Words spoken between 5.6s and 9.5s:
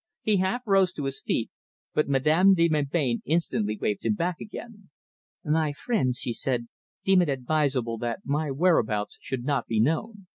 friends," she said, "deem it advisable that my whereabouts should